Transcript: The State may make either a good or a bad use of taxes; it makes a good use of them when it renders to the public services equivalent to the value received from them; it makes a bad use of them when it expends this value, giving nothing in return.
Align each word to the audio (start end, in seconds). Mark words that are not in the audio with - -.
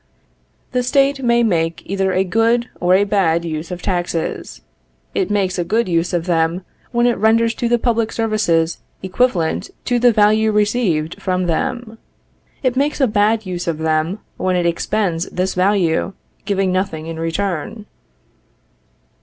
The 0.71 0.81
State 0.81 1.21
may 1.23 1.43
make 1.43 1.83
either 1.85 2.11
a 2.11 2.23
good 2.23 2.67
or 2.79 2.95
a 2.95 3.03
bad 3.03 3.45
use 3.45 3.69
of 3.69 3.83
taxes; 3.83 4.61
it 5.13 5.29
makes 5.29 5.59
a 5.59 5.63
good 5.63 5.87
use 5.87 6.11
of 6.11 6.25
them 6.25 6.65
when 6.91 7.05
it 7.05 7.19
renders 7.19 7.53
to 7.53 7.69
the 7.69 7.77
public 7.77 8.11
services 8.11 8.79
equivalent 9.03 9.69
to 9.85 9.99
the 9.99 10.11
value 10.11 10.51
received 10.51 11.21
from 11.21 11.45
them; 11.45 11.99
it 12.63 12.75
makes 12.75 12.99
a 12.99 13.05
bad 13.05 13.45
use 13.45 13.67
of 13.67 13.77
them 13.77 14.17
when 14.37 14.55
it 14.55 14.65
expends 14.65 15.27
this 15.29 15.53
value, 15.53 16.13
giving 16.45 16.71
nothing 16.71 17.05
in 17.05 17.19
return. 17.19 17.85